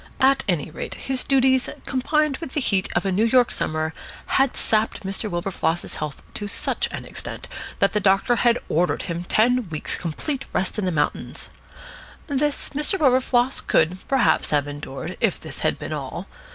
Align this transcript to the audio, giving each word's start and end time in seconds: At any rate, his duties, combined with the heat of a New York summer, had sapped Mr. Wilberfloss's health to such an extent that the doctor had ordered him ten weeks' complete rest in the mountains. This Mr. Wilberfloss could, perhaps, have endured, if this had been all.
At 0.19 0.43
any 0.49 0.71
rate, 0.71 0.95
his 0.95 1.23
duties, 1.23 1.69
combined 1.85 2.37
with 2.37 2.53
the 2.53 2.59
heat 2.59 2.89
of 2.95 3.05
a 3.05 3.11
New 3.11 3.23
York 3.23 3.51
summer, 3.51 3.93
had 4.25 4.55
sapped 4.57 5.03
Mr. 5.03 5.29
Wilberfloss's 5.29 5.97
health 5.97 6.23
to 6.33 6.47
such 6.47 6.87
an 6.89 7.05
extent 7.05 7.47
that 7.77 7.93
the 7.93 7.99
doctor 7.99 8.37
had 8.37 8.57
ordered 8.67 9.03
him 9.03 9.23
ten 9.25 9.69
weeks' 9.69 9.95
complete 9.95 10.43
rest 10.53 10.79
in 10.79 10.85
the 10.85 10.91
mountains. 10.91 11.49
This 12.25 12.69
Mr. 12.69 12.99
Wilberfloss 12.99 13.61
could, 13.61 13.99
perhaps, 14.07 14.49
have 14.49 14.67
endured, 14.67 15.17
if 15.21 15.39
this 15.39 15.59
had 15.59 15.77
been 15.77 15.93
all. 15.93 16.25